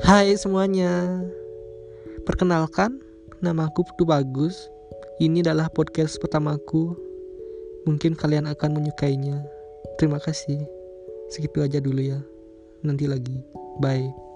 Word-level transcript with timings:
Hai 0.00 0.32
semuanya. 0.38 1.20
Perkenalkan 2.24 3.00
Namaku 3.44 3.84
Putu 3.84 4.08
Bagus. 4.08 4.56
Ini 5.20 5.44
adalah 5.44 5.68
podcast 5.68 6.16
pertamaku. 6.22 6.96
Mungkin 7.84 8.16
kalian 8.16 8.48
akan 8.48 8.80
menyukainya. 8.80 9.44
Terima 10.00 10.16
kasih. 10.16 10.62
Segitu 11.28 11.60
aja 11.60 11.82
dulu 11.82 12.00
ya. 12.00 12.20
Nanti 12.80 13.04
lagi. 13.04 13.44
Bye. 13.82 14.29